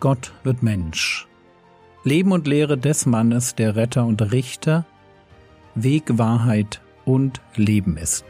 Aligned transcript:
Gott 0.00 0.32
wird 0.44 0.62
Mensch. 0.62 1.28
Leben 2.04 2.32
und 2.32 2.46
Lehre 2.46 2.78
des 2.78 3.04
Mannes, 3.04 3.54
der 3.54 3.76
Retter 3.76 4.06
und 4.06 4.32
Richter, 4.32 4.86
Weg, 5.74 6.18
Wahrheit 6.18 6.80
und 7.04 7.42
Leben 7.54 7.98
ist. 7.98 8.24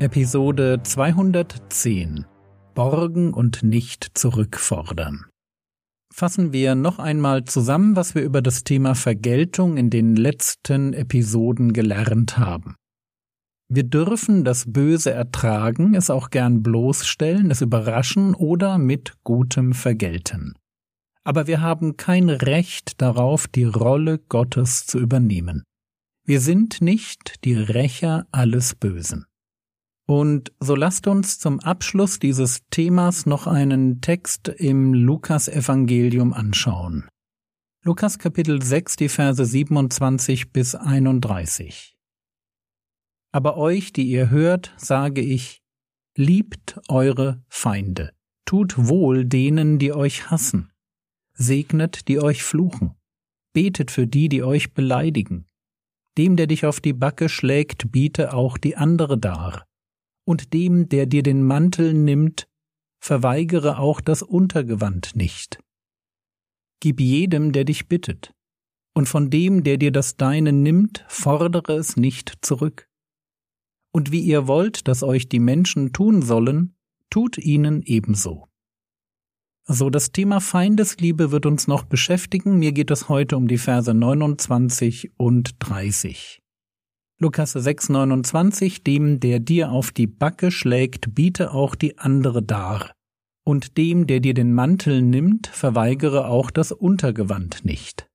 Episode 0.00 0.80
210 0.82 2.26
Borgen 2.74 3.32
und 3.32 3.62
nicht 3.62 4.18
zurückfordern. 4.18 5.26
Fassen 6.16 6.52
wir 6.52 6.76
noch 6.76 7.00
einmal 7.00 7.42
zusammen, 7.42 7.96
was 7.96 8.14
wir 8.14 8.22
über 8.22 8.40
das 8.40 8.62
Thema 8.62 8.94
Vergeltung 8.94 9.76
in 9.76 9.90
den 9.90 10.14
letzten 10.14 10.92
Episoden 10.92 11.72
gelernt 11.72 12.38
haben. 12.38 12.76
Wir 13.68 13.82
dürfen 13.82 14.44
das 14.44 14.72
Böse 14.72 15.10
ertragen, 15.10 15.96
es 15.96 16.10
auch 16.10 16.30
gern 16.30 16.62
bloßstellen, 16.62 17.50
es 17.50 17.62
überraschen 17.62 18.36
oder 18.36 18.78
mit 18.78 19.14
Gutem 19.24 19.72
vergelten. 19.72 20.54
Aber 21.24 21.48
wir 21.48 21.60
haben 21.60 21.96
kein 21.96 22.28
Recht 22.28 23.02
darauf, 23.02 23.48
die 23.48 23.64
Rolle 23.64 24.20
Gottes 24.20 24.86
zu 24.86 25.00
übernehmen. 25.00 25.64
Wir 26.24 26.40
sind 26.40 26.80
nicht 26.80 27.44
die 27.44 27.56
Rächer 27.56 28.28
alles 28.30 28.76
Bösen. 28.76 29.26
Und 30.06 30.52
so 30.60 30.74
lasst 30.74 31.06
uns 31.06 31.38
zum 31.38 31.60
Abschluss 31.60 32.18
dieses 32.18 32.60
Themas 32.68 33.24
noch 33.24 33.46
einen 33.46 34.02
Text 34.02 34.48
im 34.48 34.92
Lukas 34.92 35.48
Evangelium 35.48 36.34
anschauen. 36.34 37.08
Lukas 37.82 38.18
Kapitel 38.18 38.62
6, 38.62 38.96
die 38.96 39.08
Verse 39.08 39.42
27 39.42 40.52
bis 40.52 40.74
31. 40.74 41.96
Aber 43.32 43.56
euch, 43.56 43.94
die 43.94 44.04
ihr 44.04 44.28
hört, 44.28 44.74
sage 44.76 45.22
ich, 45.22 45.62
liebt 46.16 46.78
eure 46.88 47.42
Feinde, 47.48 48.12
tut 48.44 48.74
wohl 48.76 49.24
denen, 49.24 49.78
die 49.78 49.94
euch 49.94 50.30
hassen, 50.30 50.70
segnet, 51.32 52.08
die 52.08 52.20
euch 52.20 52.42
fluchen, 52.42 52.94
betet 53.54 53.90
für 53.90 54.06
die, 54.06 54.28
die 54.28 54.42
euch 54.42 54.74
beleidigen. 54.74 55.46
Dem, 56.18 56.36
der 56.36 56.46
dich 56.46 56.66
auf 56.66 56.80
die 56.80 56.92
Backe 56.92 57.30
schlägt, 57.30 57.90
biete 57.90 58.34
auch 58.34 58.58
die 58.58 58.76
andere 58.76 59.18
dar 59.18 59.66
und 60.24 60.52
dem, 60.52 60.88
der 60.88 61.06
dir 61.06 61.22
den 61.22 61.42
Mantel 61.42 61.94
nimmt, 61.94 62.48
verweigere 63.00 63.78
auch 63.78 64.00
das 64.00 64.22
Untergewand 64.22 65.14
nicht. 65.14 65.58
Gib 66.80 67.00
jedem, 67.00 67.52
der 67.52 67.64
dich 67.64 67.88
bittet, 67.88 68.34
und 68.94 69.08
von 69.08 69.28
dem, 69.28 69.64
der 69.64 69.76
dir 69.76 69.92
das 69.92 70.16
Deine 70.16 70.52
nimmt, 70.52 71.04
fordere 71.08 71.74
es 71.74 71.96
nicht 71.96 72.38
zurück. 72.42 72.88
Und 73.92 74.12
wie 74.12 74.20
ihr 74.20 74.46
wollt, 74.46 74.88
dass 74.88 75.02
euch 75.02 75.28
die 75.28 75.40
Menschen 75.40 75.92
tun 75.92 76.22
sollen, 76.22 76.76
tut 77.10 77.38
ihnen 77.38 77.82
ebenso. 77.82 78.48
So, 79.66 79.88
das 79.88 80.12
Thema 80.12 80.40
Feindesliebe 80.40 81.30
wird 81.30 81.46
uns 81.46 81.66
noch 81.66 81.84
beschäftigen. 81.84 82.58
Mir 82.58 82.72
geht 82.72 82.90
es 82.90 83.08
heute 83.08 83.36
um 83.36 83.48
die 83.48 83.56
Verse 83.56 83.94
29 83.94 85.12
und 85.16 85.56
30. 85.60 86.43
Lukas 87.20 87.54
6,29 87.54 88.82
Dem, 88.82 89.20
der 89.20 89.38
dir 89.38 89.70
auf 89.70 89.92
die 89.92 90.08
Backe 90.08 90.50
schlägt, 90.50 91.14
biete 91.14 91.52
auch 91.52 91.76
die 91.76 91.96
andere 91.98 92.42
dar. 92.42 92.92
Und 93.46 93.76
dem, 93.76 94.08
der 94.08 94.18
dir 94.18 94.34
den 94.34 94.52
Mantel 94.52 95.00
nimmt, 95.00 95.46
verweigere 95.46 96.26
auch 96.26 96.50
das 96.50 96.72
Untergewand 96.72 97.64
nicht. 97.64 98.08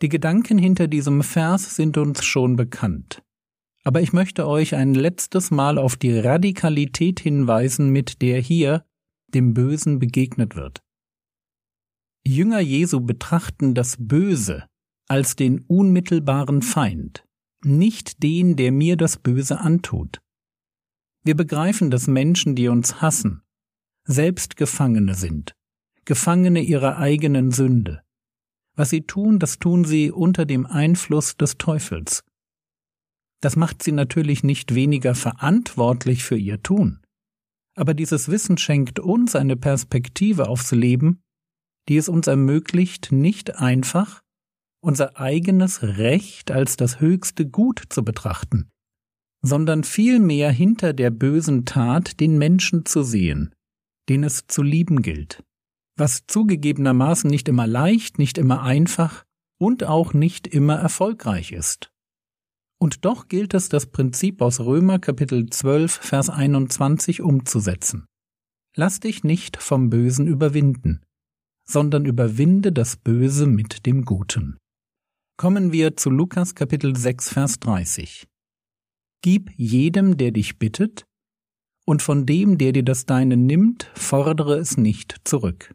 Die 0.00 0.08
Gedanken 0.08 0.56
hinter 0.56 0.88
diesem 0.88 1.22
Vers 1.22 1.76
sind 1.76 1.98
uns 1.98 2.24
schon 2.24 2.56
bekannt. 2.56 3.22
Aber 3.84 4.00
ich 4.00 4.14
möchte 4.14 4.48
euch 4.48 4.74
ein 4.74 4.94
letztes 4.94 5.50
Mal 5.50 5.76
auf 5.76 5.96
die 5.96 6.18
Radikalität 6.18 7.20
hinweisen, 7.20 7.90
mit 7.90 8.22
der 8.22 8.40
hier 8.40 8.86
dem 9.28 9.52
Bösen 9.52 9.98
begegnet 9.98 10.56
wird. 10.56 10.80
Jünger 12.26 12.60
Jesu 12.60 13.00
betrachten 13.00 13.74
das 13.74 13.96
Böse 13.98 14.66
als 15.08 15.36
den 15.36 15.60
unmittelbaren 15.60 16.62
Feind 16.62 17.25
nicht 17.66 18.22
den, 18.22 18.56
der 18.56 18.72
mir 18.72 18.96
das 18.96 19.16
Böse 19.16 19.60
antut. 19.60 20.20
Wir 21.24 21.34
begreifen, 21.34 21.90
dass 21.90 22.06
Menschen, 22.06 22.54
die 22.54 22.68
uns 22.68 23.02
hassen, 23.02 23.42
selbst 24.04 24.56
Gefangene 24.56 25.14
sind, 25.14 25.52
Gefangene 26.04 26.62
ihrer 26.62 26.98
eigenen 26.98 27.50
Sünde. 27.50 28.02
Was 28.76 28.90
sie 28.90 29.02
tun, 29.02 29.38
das 29.38 29.58
tun 29.58 29.84
sie 29.84 30.10
unter 30.12 30.46
dem 30.46 30.66
Einfluss 30.66 31.36
des 31.36 31.58
Teufels. 31.58 32.22
Das 33.40 33.56
macht 33.56 33.82
sie 33.82 33.92
natürlich 33.92 34.44
nicht 34.44 34.74
weniger 34.74 35.14
verantwortlich 35.14 36.24
für 36.24 36.36
ihr 36.36 36.62
Tun. 36.62 37.00
Aber 37.74 37.92
dieses 37.92 38.28
Wissen 38.30 38.56
schenkt 38.56 39.00
uns 39.00 39.36
eine 39.36 39.56
Perspektive 39.56 40.48
aufs 40.48 40.72
Leben, 40.72 41.22
die 41.88 41.96
es 41.96 42.08
uns 42.08 42.26
ermöglicht, 42.26 43.12
nicht 43.12 43.56
einfach, 43.56 44.22
unser 44.86 45.18
eigenes 45.18 45.82
Recht 45.82 46.52
als 46.52 46.76
das 46.76 47.00
höchste 47.00 47.44
Gut 47.44 47.82
zu 47.88 48.04
betrachten, 48.04 48.70
sondern 49.42 49.82
vielmehr 49.82 50.52
hinter 50.52 50.92
der 50.92 51.10
bösen 51.10 51.64
Tat 51.64 52.20
den 52.20 52.38
Menschen 52.38 52.86
zu 52.86 53.02
sehen, 53.02 53.52
den 54.08 54.22
es 54.22 54.46
zu 54.46 54.62
lieben 54.62 55.02
gilt, 55.02 55.42
was 55.96 56.28
zugegebenermaßen 56.28 57.28
nicht 57.28 57.48
immer 57.48 57.66
leicht, 57.66 58.20
nicht 58.20 58.38
immer 58.38 58.62
einfach 58.62 59.24
und 59.58 59.82
auch 59.82 60.14
nicht 60.14 60.46
immer 60.46 60.76
erfolgreich 60.76 61.50
ist. 61.50 61.90
Und 62.78 63.04
doch 63.04 63.26
gilt 63.26 63.54
es, 63.54 63.68
das 63.68 63.86
Prinzip 63.86 64.40
aus 64.40 64.60
Römer 64.60 65.00
Kapitel 65.00 65.50
12, 65.50 65.94
Vers 65.94 66.30
21 66.30 67.22
umzusetzen. 67.22 68.06
Lass 68.76 69.00
dich 69.00 69.24
nicht 69.24 69.56
vom 69.56 69.90
Bösen 69.90 70.28
überwinden, 70.28 71.00
sondern 71.64 72.04
überwinde 72.04 72.70
das 72.70 72.96
Böse 72.96 73.48
mit 73.48 73.84
dem 73.84 74.04
Guten. 74.04 74.58
Kommen 75.38 75.70
wir 75.70 75.98
zu 75.98 76.08
Lukas 76.08 76.54
Kapitel 76.54 76.96
6, 76.96 77.28
Vers 77.28 77.60
30. 77.60 78.26
Gib 79.20 79.50
jedem, 79.58 80.16
der 80.16 80.30
dich 80.30 80.58
bittet, 80.58 81.04
und 81.84 82.00
von 82.00 82.24
dem, 82.24 82.56
der 82.56 82.72
dir 82.72 82.82
das 82.82 83.04
Deine 83.04 83.36
nimmt, 83.36 83.90
fordere 83.94 84.56
es 84.56 84.78
nicht 84.78 85.14
zurück. 85.24 85.74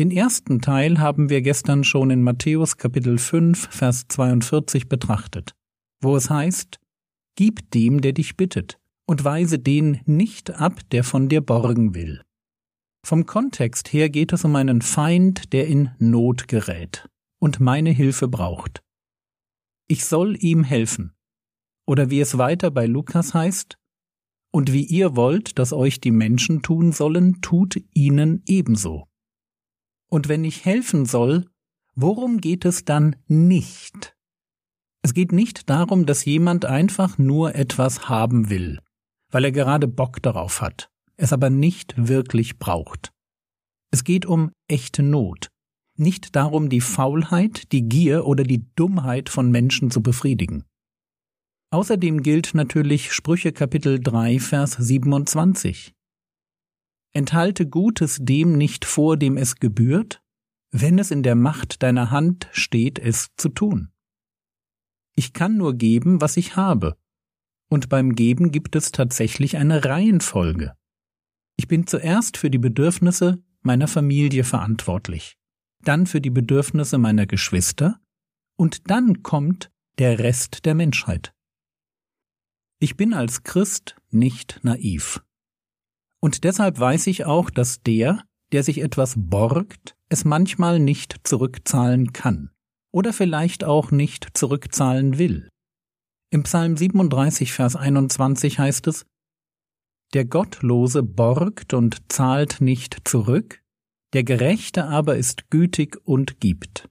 Den 0.00 0.10
ersten 0.10 0.60
Teil 0.60 0.98
haben 0.98 1.30
wir 1.30 1.42
gestern 1.42 1.84
schon 1.84 2.10
in 2.10 2.24
Matthäus 2.24 2.76
Kapitel 2.76 3.18
5, 3.18 3.68
Vers 3.70 4.06
42 4.08 4.88
betrachtet, 4.88 5.52
wo 6.02 6.16
es 6.16 6.28
heißt, 6.28 6.80
Gib 7.36 7.70
dem, 7.70 8.00
der 8.00 8.14
dich 8.14 8.36
bittet, 8.36 8.80
und 9.06 9.22
weise 9.22 9.60
den 9.60 10.00
nicht 10.06 10.50
ab, 10.50 10.80
der 10.90 11.04
von 11.04 11.28
dir 11.28 11.40
borgen 11.40 11.94
will. 11.94 12.20
Vom 13.06 13.26
Kontext 13.26 13.92
her 13.92 14.10
geht 14.10 14.32
es 14.32 14.44
um 14.44 14.56
einen 14.56 14.82
Feind, 14.82 15.52
der 15.52 15.68
in 15.68 15.92
Not 16.00 16.48
gerät 16.48 17.08
und 17.38 17.60
meine 17.60 17.90
Hilfe 17.90 18.28
braucht. 18.28 18.82
Ich 19.88 20.04
soll 20.04 20.36
ihm 20.42 20.64
helfen. 20.64 21.14
Oder 21.86 22.10
wie 22.10 22.20
es 22.20 22.38
weiter 22.38 22.70
bei 22.70 22.86
Lukas 22.86 23.34
heißt, 23.34 23.78
und 24.52 24.72
wie 24.72 24.84
ihr 24.84 25.16
wollt, 25.16 25.58
dass 25.58 25.72
euch 25.72 26.00
die 26.00 26.10
Menschen 26.10 26.62
tun 26.62 26.92
sollen, 26.92 27.42
tut 27.42 27.76
ihnen 27.92 28.42
ebenso. 28.46 29.06
Und 30.08 30.28
wenn 30.28 30.44
ich 30.44 30.64
helfen 30.64 31.04
soll, 31.04 31.46
worum 31.94 32.40
geht 32.40 32.64
es 32.64 32.84
dann 32.84 33.16
nicht? 33.26 34.16
Es 35.02 35.14
geht 35.14 35.30
nicht 35.30 35.68
darum, 35.68 36.06
dass 36.06 36.24
jemand 36.24 36.64
einfach 36.64 37.18
nur 37.18 37.54
etwas 37.54 38.08
haben 38.08 38.48
will, 38.48 38.80
weil 39.30 39.44
er 39.44 39.52
gerade 39.52 39.88
Bock 39.88 40.22
darauf 40.22 40.62
hat, 40.62 40.90
es 41.16 41.32
aber 41.32 41.50
nicht 41.50 41.94
wirklich 41.96 42.58
braucht. 42.58 43.12
Es 43.92 44.04
geht 44.04 44.26
um 44.26 44.52
echte 44.68 45.02
Not, 45.02 45.48
nicht 45.98 46.36
darum, 46.36 46.68
die 46.68 46.80
Faulheit, 46.80 47.72
die 47.72 47.88
Gier 47.88 48.26
oder 48.26 48.44
die 48.44 48.66
Dummheit 48.74 49.28
von 49.28 49.50
Menschen 49.50 49.90
zu 49.90 50.02
befriedigen. 50.02 50.64
Außerdem 51.70 52.22
gilt 52.22 52.54
natürlich 52.54 53.12
Sprüche 53.12 53.52
Kapitel 53.52 54.00
3, 54.00 54.38
Vers 54.38 54.72
27. 54.72 55.94
Enthalte 57.12 57.66
Gutes 57.66 58.18
dem 58.20 58.56
nicht 58.56 58.84
vor, 58.84 59.16
dem 59.16 59.36
es 59.36 59.56
gebührt, 59.56 60.22
wenn 60.70 60.98
es 60.98 61.10
in 61.10 61.22
der 61.22 61.34
Macht 61.34 61.82
deiner 61.82 62.10
Hand 62.10 62.48
steht, 62.52 62.98
es 62.98 63.28
zu 63.36 63.48
tun. 63.48 63.90
Ich 65.14 65.32
kann 65.32 65.56
nur 65.56 65.74
geben, 65.74 66.20
was 66.20 66.36
ich 66.36 66.56
habe, 66.56 66.96
und 67.68 67.88
beim 67.88 68.14
Geben 68.14 68.52
gibt 68.52 68.76
es 68.76 68.92
tatsächlich 68.92 69.56
eine 69.56 69.84
Reihenfolge. 69.84 70.76
Ich 71.56 71.68
bin 71.68 71.86
zuerst 71.86 72.36
für 72.36 72.50
die 72.50 72.58
Bedürfnisse 72.58 73.42
meiner 73.62 73.88
Familie 73.88 74.44
verantwortlich 74.44 75.36
dann 75.86 76.06
für 76.06 76.20
die 76.20 76.30
Bedürfnisse 76.30 76.98
meiner 76.98 77.26
Geschwister 77.26 78.00
und 78.56 78.90
dann 78.90 79.22
kommt 79.22 79.70
der 79.98 80.18
Rest 80.18 80.64
der 80.64 80.74
Menschheit. 80.74 81.32
Ich 82.78 82.96
bin 82.96 83.14
als 83.14 83.42
Christ 83.42 83.96
nicht 84.10 84.60
naiv. 84.62 85.22
Und 86.20 86.44
deshalb 86.44 86.78
weiß 86.78 87.06
ich 87.06 87.24
auch, 87.24 87.50
dass 87.50 87.82
der, 87.82 88.24
der 88.52 88.62
sich 88.62 88.80
etwas 88.80 89.14
borgt, 89.16 89.96
es 90.08 90.24
manchmal 90.24 90.78
nicht 90.78 91.16
zurückzahlen 91.24 92.12
kann 92.12 92.50
oder 92.92 93.12
vielleicht 93.12 93.64
auch 93.64 93.90
nicht 93.90 94.36
zurückzahlen 94.36 95.18
will. 95.18 95.48
Im 96.30 96.42
Psalm 96.42 96.76
37, 96.76 97.52
Vers 97.52 97.76
21 97.76 98.58
heißt 98.58 98.86
es, 98.88 99.06
Der 100.12 100.24
Gottlose 100.24 101.02
borgt 101.02 101.74
und 101.74 102.12
zahlt 102.12 102.60
nicht 102.60 103.08
zurück, 103.08 103.62
der 104.12 104.24
Gerechte 104.24 104.84
aber 104.84 105.16
ist 105.16 105.50
gütig 105.50 105.96
und 106.04 106.40
gibt. 106.40 106.88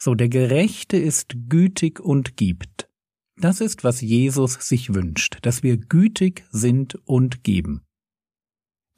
So, 0.00 0.14
der 0.14 0.28
Gerechte 0.28 0.96
ist 0.96 1.34
gütig 1.48 2.00
und 2.00 2.36
gibt. 2.36 2.90
Das 3.36 3.60
ist, 3.60 3.84
was 3.84 4.00
Jesus 4.00 4.54
sich 4.54 4.94
wünscht, 4.94 5.38
dass 5.42 5.62
wir 5.62 5.76
gütig 5.76 6.44
sind 6.50 6.94
und 7.06 7.42
geben. 7.42 7.82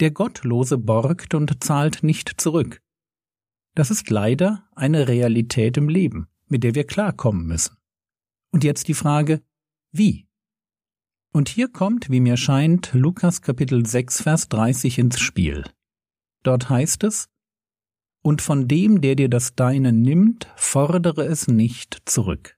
Der 0.00 0.11
Gottlose 0.11 0.76
borgt 0.76 1.34
und 1.34 1.62
zahlt 1.64 2.02
nicht 2.02 2.40
zurück. 2.40 2.82
Das 3.75 3.90
ist 3.90 4.11
leider 4.11 4.69
eine 4.75 5.08
Realität 5.08 5.76
im 5.76 5.88
Leben, 5.88 6.26
mit 6.49 6.64
der 6.64 6.75
wir 6.75 6.84
klarkommen 6.84 7.46
müssen. 7.46 7.76
Und 8.50 8.64
jetzt 8.64 8.88
die 8.88 8.94
Frage, 8.94 9.43
wie? 9.93 10.26
Und 11.32 11.49
hier 11.49 11.69
kommt, 11.69 12.11
wie 12.11 12.20
mir 12.20 12.37
scheint, 12.37 12.93
Lukas 12.94 13.43
Kapitel 13.43 13.87
6, 13.87 14.23
Vers 14.23 14.49
30 14.49 14.99
ins 14.99 15.20
Spiel. 15.20 15.64
Dort 16.47 16.71
heißt 16.71 17.03
es, 17.03 17.29
und 18.23 18.41
von 18.41 18.69
dem, 18.69 19.01
der 19.01 19.17
dir 19.17 19.29
das 19.29 19.57
Deine 19.57 19.93
nimmt, 19.93 20.49
fordere 20.55 21.25
es 21.25 21.49
nicht 21.49 22.03
zurück. 22.05 22.57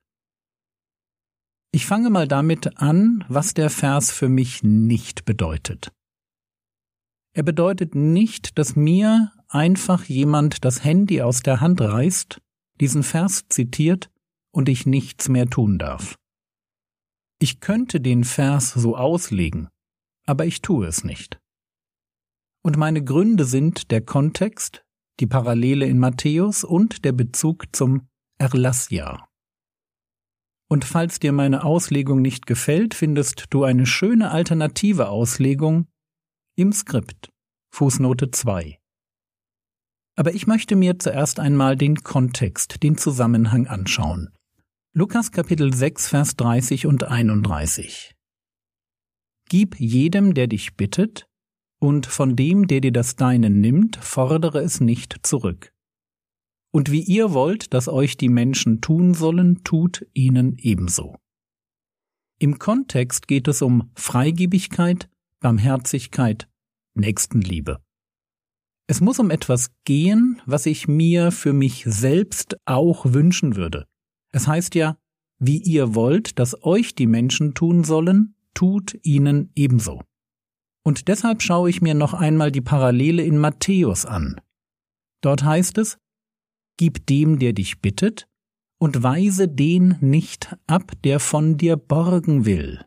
Ich 1.71 1.87
fange 1.87 2.11
mal 2.11 2.27
damit 2.27 2.77
an, 2.77 3.25
was 3.29 3.55
der 3.55 3.71
Vers 3.71 4.11
für 4.11 4.29
mich 4.29 4.61
nicht 4.63 5.25
bedeutet. 5.25 5.91
Er 7.33 7.41
bedeutet 7.41 7.95
nicht, 7.95 8.59
dass 8.59 8.75
mir 8.75 9.31
einfach 9.47 10.03
jemand 10.05 10.65
das 10.65 10.83
Handy 10.83 11.23
aus 11.23 11.41
der 11.41 11.59
Hand 11.59 11.81
reißt, 11.81 12.41
diesen 12.79 13.01
Vers 13.01 13.47
zitiert 13.49 14.11
und 14.51 14.69
ich 14.69 14.85
nichts 14.85 15.29
mehr 15.29 15.47
tun 15.47 15.79
darf. 15.79 16.15
Ich 17.39 17.59
könnte 17.59 18.01
den 18.01 18.23
Vers 18.23 18.71
so 18.71 18.95
auslegen, 18.95 19.69
aber 20.27 20.45
ich 20.45 20.61
tue 20.61 20.85
es 20.85 21.03
nicht. 21.03 21.38
Und 22.61 22.77
meine 22.77 23.03
Gründe 23.03 23.45
sind 23.45 23.91
der 23.91 24.01
Kontext, 24.01 24.83
die 25.19 25.27
Parallele 25.27 25.85
in 25.85 25.99
Matthäus 25.99 26.63
und 26.63 27.05
der 27.05 27.13
Bezug 27.13 27.65
zum 27.71 28.07
Erlassjahr. 28.37 29.29
Und 30.69 30.85
falls 30.85 31.19
dir 31.19 31.31
meine 31.31 31.63
Auslegung 31.63 32.21
nicht 32.21 32.45
gefällt, 32.45 32.93
findest 32.93 33.45
du 33.49 33.63
eine 33.63 33.85
schöne 33.85 34.31
alternative 34.31 35.09
Auslegung 35.09 35.87
im 36.55 36.71
Skript, 36.71 37.29
Fußnote 37.73 38.31
2. 38.31 38.77
Aber 40.15 40.33
ich 40.33 40.47
möchte 40.47 40.75
mir 40.75 40.99
zuerst 40.99 41.39
einmal 41.39 41.75
den 41.75 41.95
Kontext, 42.03 42.83
den 42.83 42.97
Zusammenhang 42.97 43.67
anschauen. 43.67 44.29
Lukas 44.93 45.31
Kapitel 45.31 45.73
6, 45.73 46.09
Vers 46.09 46.35
30 46.35 46.85
und 46.85 47.05
31. 47.05 48.15
Gib 49.47 49.79
jedem, 49.79 50.33
der 50.33 50.47
dich 50.47 50.75
bittet, 50.75 51.28
und 51.79 52.05
von 52.05 52.35
dem, 52.35 52.67
der 52.67 52.81
dir 52.81 52.91
das 52.91 53.15
Deine 53.15 53.49
nimmt, 53.49 53.95
fordere 53.97 54.59
es 54.59 54.81
nicht 54.81 55.19
zurück. 55.23 55.73
Und 56.71 56.91
wie 56.91 57.01
ihr 57.01 57.33
wollt, 57.33 57.73
dass 57.73 57.87
euch 57.87 58.17
die 58.17 58.29
Menschen 58.29 58.81
tun 58.81 59.13
sollen, 59.13 59.63
tut 59.63 60.05
ihnen 60.13 60.57
ebenso. 60.59 61.15
Im 62.37 62.59
Kontext 62.59 63.27
geht 63.27 63.47
es 63.47 63.61
um 63.61 63.89
Freigebigkeit, 63.95 65.09
Barmherzigkeit, 65.39 66.47
Nächstenliebe. 66.93 67.81
Es 68.87 69.01
muss 69.01 69.19
um 69.19 69.29
etwas 69.29 69.71
gehen, 69.83 70.41
was 70.45 70.65
ich 70.65 70.87
mir 70.87 71.31
für 71.31 71.53
mich 71.53 71.83
selbst 71.85 72.57
auch 72.65 73.05
wünschen 73.13 73.55
würde. 73.55 73.85
Es 74.31 74.47
heißt 74.47 74.75
ja, 74.75 74.97
wie 75.37 75.57
ihr 75.57 75.95
wollt, 75.95 76.39
dass 76.39 76.63
euch 76.63 76.95
die 76.95 77.07
Menschen 77.07 77.53
tun 77.53 77.83
sollen, 77.83 78.35
tut 78.53 78.97
ihnen 79.03 79.51
ebenso. 79.55 80.01
Und 80.83 81.07
deshalb 81.07 81.41
schaue 81.41 81.69
ich 81.69 81.81
mir 81.81 81.93
noch 81.93 82.13
einmal 82.13 82.51
die 82.51 82.61
Parallele 82.61 83.23
in 83.23 83.37
Matthäus 83.37 84.05
an. 84.05 84.39
Dort 85.21 85.43
heißt 85.43 85.77
es, 85.77 85.97
Gib 86.77 87.05
dem, 87.07 87.39
der 87.39 87.51
dich 87.51 87.81
bittet, 87.81 88.25
und 88.79 89.03
weise 89.03 89.49
den 89.49 89.97
nicht 89.99 90.55
ab, 90.65 90.93
der 91.03 91.19
von 91.19 91.57
dir 91.57 91.75
borgen 91.75 92.45
will. 92.45 92.85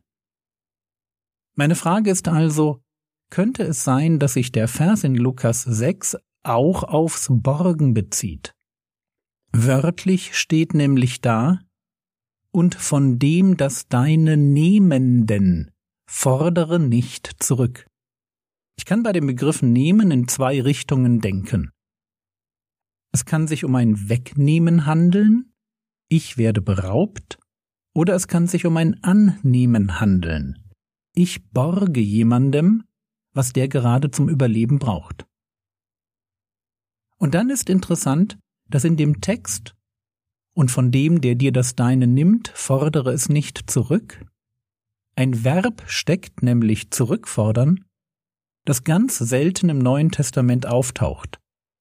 Meine 1.55 1.75
Frage 1.75 2.11
ist 2.11 2.29
also, 2.29 2.83
könnte 3.29 3.62
es 3.65 3.85
sein, 3.85 4.19
dass 4.19 4.33
sich 4.35 4.53
der 4.53 4.69
Vers 4.69 5.05
in 5.05 5.15
Lukas 5.15 5.62
6 5.62 6.17
auch 6.43 6.83
aufs 6.83 7.29
Borgen 7.31 7.93
bezieht? 7.93 8.55
Wörtlich 9.53 10.35
steht 10.35 10.73
nämlich 10.73 11.21
da, 11.21 11.61
und 12.50 12.75
von 12.75 13.19
dem 13.19 13.59
das 13.59 13.89
deine 13.89 14.39
Nehmenden 14.39 15.72
fordere 16.12 16.79
nicht 16.79 17.43
zurück. 17.43 17.87
Ich 18.76 18.85
kann 18.85 19.03
bei 19.03 19.12
dem 19.12 19.26
Begriff 19.26 19.62
nehmen 19.62 20.11
in 20.11 20.29
zwei 20.29 20.61
Richtungen 20.61 21.20
denken. 21.20 21.73
Es 23.12 23.25
kann 23.25 23.49
sich 23.49 23.64
um 23.64 23.75
ein 23.75 24.11
Wegnehmen 24.11 24.85
handeln, 24.85 25.53
ich 26.09 26.37
werde 26.37 26.61
beraubt, 26.61 27.38
oder 27.94 28.14
es 28.14 28.29
kann 28.29 28.47
sich 28.47 28.67
um 28.67 28.76
ein 28.76 29.03
Annehmen 29.03 30.00
handeln. 30.00 30.70
Ich 31.14 31.50
borge 31.50 32.00
jemandem, 32.00 32.85
was 33.32 33.55
der 33.55 33.69
gerade 33.69 34.11
zum 34.11 34.29
Überleben 34.29 34.79
braucht. 34.79 35.26
Und 37.17 37.35
dann 37.35 37.49
ist 37.49 37.70
interessant, 37.70 38.38
dass 38.69 38.85
in 38.85 38.99
dem 38.99 39.23
Text 39.23 39.75
und 40.55 40.70
von 40.70 40.93
dem, 40.93 41.23
der 41.23 41.37
dir 41.37 41.53
das 41.53 41.75
Deine 41.75 42.06
nimmt, 42.06 42.49
fordere 42.55 43.12
es 43.12 43.31
nicht 43.31 43.70
zurück, 43.70 44.25
ein 45.14 45.44
Verb 45.44 45.82
steckt 45.87 46.43
nämlich 46.43 46.91
zurückfordern, 46.91 47.85
das 48.64 48.85
ganz 48.85 49.19
selten 49.19 49.69
im 49.69 49.79
Neuen 49.79 50.11
Testament 50.11 50.67
auftaucht, 50.67 51.38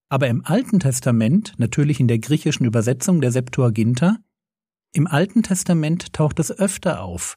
aber 0.09 0.27
im 0.27 0.43
Alten 0.45 0.79
Testament, 0.79 1.53
natürlich 1.57 1.99
in 1.99 2.07
der 2.07 2.19
griechischen 2.19 2.65
Übersetzung 2.65 3.21
der 3.21 3.31
Septuaginta, 3.31 4.17
im 4.93 5.07
Alten 5.07 5.43
Testament 5.43 6.11
taucht 6.11 6.39
es 6.39 6.51
öfter 6.51 7.01
auf. 7.01 7.35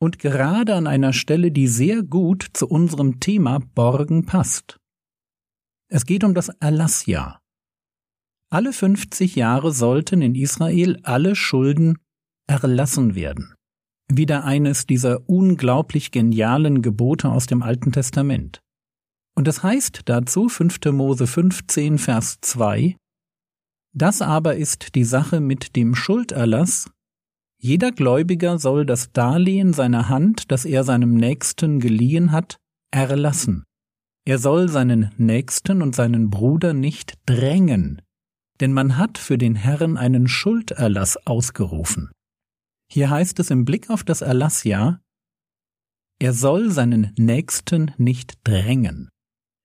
Und 0.00 0.18
gerade 0.18 0.74
an 0.74 0.86
einer 0.86 1.12
Stelle, 1.12 1.50
die 1.50 1.68
sehr 1.68 2.02
gut 2.02 2.46
zu 2.52 2.66
unserem 2.68 3.20
Thema 3.20 3.58
Borgen 3.74 4.24
passt. 4.24 4.78
Es 5.88 6.06
geht 6.06 6.24
um 6.24 6.34
das 6.34 6.48
Erlassjahr. 6.48 7.40
Alle 8.50 8.72
50 8.72 9.36
Jahre 9.36 9.72
sollten 9.72 10.22
in 10.22 10.34
Israel 10.34 10.98
alle 11.02 11.36
Schulden 11.36 11.98
erlassen 12.46 13.14
werden 13.14 13.54
wieder 14.10 14.44
eines 14.44 14.86
dieser 14.86 15.28
unglaublich 15.28 16.10
genialen 16.10 16.82
Gebote 16.82 17.30
aus 17.30 17.46
dem 17.46 17.62
Alten 17.62 17.92
Testament. 17.92 18.60
Und 19.34 19.48
es 19.48 19.62
heißt 19.62 20.02
dazu 20.04 20.48
5. 20.48 20.78
Mose 20.92 21.26
15, 21.26 21.98
Vers 21.98 22.38
2, 22.40 22.96
Das 23.92 24.22
aber 24.22 24.56
ist 24.56 24.94
die 24.94 25.04
Sache 25.04 25.40
mit 25.40 25.76
dem 25.76 25.94
Schulderlass, 25.94 26.86
jeder 27.66 27.92
Gläubiger 27.92 28.58
soll 28.58 28.84
das 28.84 29.12
Darlehen 29.12 29.72
seiner 29.72 30.10
Hand, 30.10 30.50
das 30.52 30.66
er 30.66 30.84
seinem 30.84 31.14
Nächsten 31.14 31.80
geliehen 31.80 32.30
hat, 32.30 32.58
erlassen. 32.90 33.64
Er 34.26 34.38
soll 34.38 34.68
seinen 34.68 35.12
Nächsten 35.16 35.80
und 35.80 35.94
seinen 35.94 36.28
Bruder 36.28 36.74
nicht 36.74 37.14
drängen, 37.24 38.02
denn 38.60 38.74
man 38.74 38.98
hat 38.98 39.16
für 39.16 39.38
den 39.38 39.54
Herrn 39.54 39.96
einen 39.96 40.28
Schulderlass 40.28 41.16
ausgerufen. 41.26 42.10
Hier 42.90 43.10
heißt 43.10 43.38
es 43.40 43.50
im 43.50 43.64
Blick 43.64 43.90
auf 43.90 44.04
das 44.04 44.20
Erlassjahr, 44.20 45.00
er 46.20 46.32
soll 46.32 46.70
seinen 46.70 47.12
Nächsten 47.18 47.92
nicht 47.98 48.38
drängen. 48.44 49.10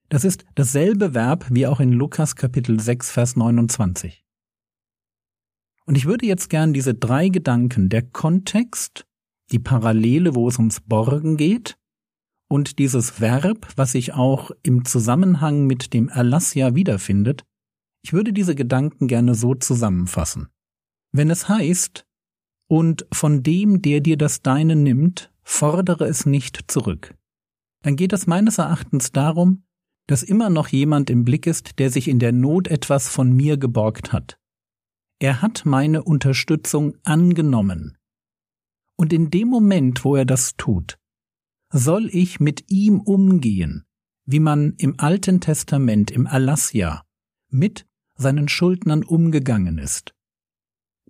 Das 0.09 0.23
ist 0.25 0.45
dasselbe 0.55 1.13
Verb 1.13 1.45
wie 1.51 1.67
auch 1.67 1.79
in 1.79 1.91
Lukas 1.93 2.35
Kapitel 2.35 2.79
6, 2.79 3.11
Vers 3.11 3.35
29. 3.35 4.25
Und 5.85 5.95
ich 5.95 6.05
würde 6.05 6.25
jetzt 6.25 6.49
gern 6.49 6.73
diese 6.73 6.95
drei 6.95 7.29
Gedanken, 7.29 7.89
der 7.89 8.01
Kontext, 8.01 9.05
die 9.51 9.59
Parallele, 9.59 10.35
wo 10.35 10.47
es 10.47 10.57
ums 10.57 10.81
Borgen 10.81 11.37
geht, 11.37 11.77
und 12.47 12.79
dieses 12.79 13.21
Verb, 13.21 13.67
was 13.75 13.91
sich 13.91 14.13
auch 14.13 14.51
im 14.63 14.83
Zusammenhang 14.83 15.67
mit 15.67 15.93
dem 15.93 16.09
Erlassjahr 16.09 16.73
wiederfindet, 16.73 17.43
ich 18.01 18.13
würde 18.13 18.33
diese 18.33 18.55
Gedanken 18.55 19.07
gerne 19.07 19.35
so 19.35 19.53
zusammenfassen. 19.53 20.49
Wenn 21.11 21.29
es 21.29 21.47
heißt, 21.47 22.05
und 22.69 23.07
von 23.11 23.41
dem, 23.41 23.81
der 23.81 23.99
dir 23.99 24.15
das 24.15 24.41
Deine 24.41 24.75
nimmt, 24.75 25.33
fordere 25.41 26.05
es 26.05 26.25
nicht 26.25 26.71
zurück. 26.71 27.15
Dann 27.81 27.95
geht 27.95 28.13
es 28.13 28.27
meines 28.27 28.59
Erachtens 28.59 29.11
darum, 29.11 29.63
dass 30.07 30.23
immer 30.23 30.49
noch 30.49 30.67
jemand 30.67 31.09
im 31.09 31.25
Blick 31.25 31.47
ist, 31.47 31.79
der 31.79 31.89
sich 31.89 32.07
in 32.07 32.19
der 32.19 32.31
Not 32.31 32.67
etwas 32.67 33.09
von 33.09 33.31
mir 33.31 33.57
geborgt 33.57 34.13
hat. 34.13 34.37
Er 35.19 35.41
hat 35.41 35.65
meine 35.65 36.03
Unterstützung 36.03 36.95
angenommen. 37.03 37.97
Und 38.95 39.13
in 39.13 39.31
dem 39.31 39.47
Moment, 39.47 40.05
wo 40.05 40.15
er 40.15 40.25
das 40.25 40.55
tut, 40.55 40.99
soll 41.71 42.09
ich 42.11 42.39
mit 42.39 42.71
ihm 42.71 42.99
umgehen, 42.99 43.85
wie 44.25 44.39
man 44.39 44.75
im 44.77 44.99
Alten 44.99 45.41
Testament 45.41 46.11
im 46.11 46.27
Erlassjahr 46.27 47.05
mit 47.49 47.87
seinen 48.15 48.47
Schuldnern 48.47 49.03
umgegangen 49.03 49.79
ist 49.79 50.13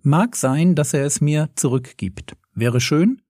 Mag 0.02 0.36
sein, 0.36 0.74
dass 0.74 0.94
er 0.94 1.04
es 1.04 1.20
mir 1.20 1.50
zurückgibt. 1.56 2.36
Wäre 2.54 2.80
schön, 2.80 3.22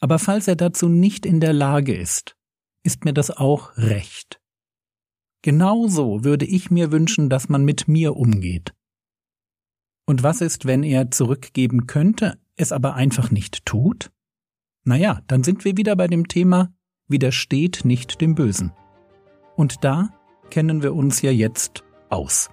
aber 0.00 0.18
falls 0.18 0.48
er 0.48 0.56
dazu 0.56 0.88
nicht 0.88 1.24
in 1.24 1.40
der 1.40 1.52
Lage 1.52 1.94
ist, 1.94 2.36
ist 2.82 3.04
mir 3.04 3.12
das 3.12 3.30
auch 3.30 3.76
recht. 3.76 4.40
Genauso 5.42 6.24
würde 6.24 6.44
ich 6.44 6.70
mir 6.70 6.90
wünschen, 6.90 7.30
dass 7.30 7.48
man 7.48 7.64
mit 7.64 7.88
mir 7.88 8.16
umgeht. 8.16 8.74
Und 10.06 10.22
was 10.22 10.40
ist, 10.40 10.66
wenn 10.66 10.82
er 10.82 11.10
zurückgeben 11.10 11.86
könnte, 11.86 12.38
es 12.56 12.72
aber 12.72 12.94
einfach 12.94 13.30
nicht 13.30 13.64
tut? 13.64 14.10
Naja, 14.84 15.20
dann 15.26 15.44
sind 15.44 15.64
wir 15.64 15.76
wieder 15.76 15.96
bei 15.96 16.06
dem 16.06 16.28
Thema 16.28 16.72
widersteht 17.08 17.84
nicht 17.84 18.20
dem 18.20 18.34
Bösen. 18.34 18.72
Und 19.56 19.84
da 19.84 20.10
kennen 20.50 20.82
wir 20.82 20.94
uns 20.94 21.22
ja 21.22 21.30
jetzt 21.30 21.84
aus. 22.08 22.50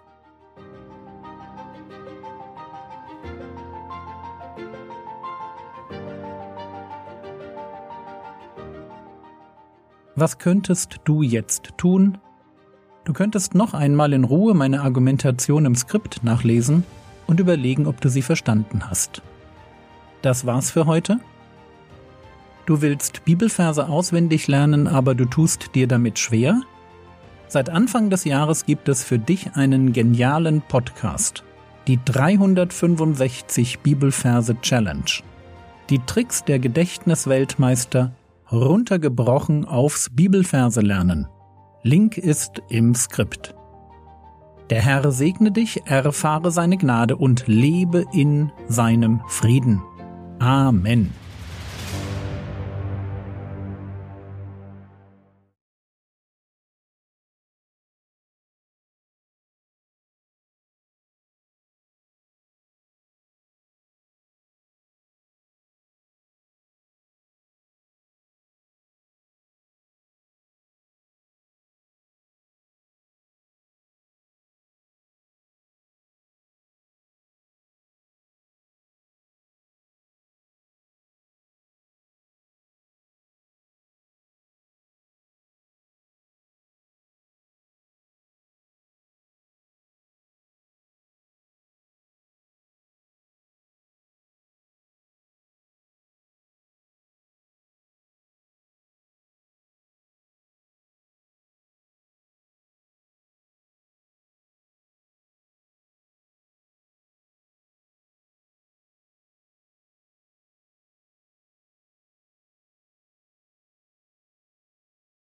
Was 10.23 10.37
könntest 10.37 11.01
du 11.03 11.21
jetzt 11.21 11.71
tun? 11.75 12.17
Du 13.03 13.11
könntest 13.11 13.55
noch 13.55 13.73
einmal 13.73 14.13
in 14.13 14.23
Ruhe 14.23 14.53
meine 14.53 14.81
Argumentation 14.81 15.65
im 15.65 15.75
Skript 15.75 16.23
nachlesen 16.23 16.85
und 17.27 17.41
überlegen, 17.41 17.87
ob 17.87 17.99
du 17.99 18.07
sie 18.07 18.21
verstanden 18.21 18.89
hast. 18.89 19.21
Das 20.21 20.45
war's 20.45 20.71
für 20.71 20.85
heute. 20.85 21.19
Du 22.65 22.81
willst 22.81 23.25
Bibelverse 23.25 23.89
auswendig 23.89 24.47
lernen, 24.47 24.87
aber 24.87 25.13
du 25.13 25.25
tust 25.25 25.75
dir 25.75 25.89
damit 25.89 26.17
schwer? 26.19 26.61
Seit 27.49 27.69
Anfang 27.69 28.09
des 28.09 28.23
Jahres 28.23 28.65
gibt 28.65 28.87
es 28.87 29.03
für 29.03 29.19
dich 29.19 29.57
einen 29.57 29.91
genialen 29.91 30.61
Podcast. 30.61 31.43
Die 31.87 31.99
365 32.05 33.79
Bibelverse 33.79 34.55
Challenge. 34.61 35.21
Die 35.89 35.99
Tricks 35.99 36.45
der 36.45 36.59
Gedächtnisweltmeister 36.59 38.13
runtergebrochen 38.53 39.65
aufs 39.65 40.09
Bibelverse 40.11 40.81
lernen. 40.81 41.27
Link 41.81 42.17
ist 42.17 42.61
im 42.69 42.95
Skript. 42.95 43.55
Der 44.69 44.81
Herr 44.81 45.11
segne 45.11 45.51
dich, 45.51 45.81
erfahre 45.85 46.51
seine 46.51 46.77
Gnade 46.77 47.17
und 47.17 47.47
lebe 47.47 48.05
in 48.13 48.51
seinem 48.67 49.21
Frieden. 49.27 49.81
Amen. 50.39 51.11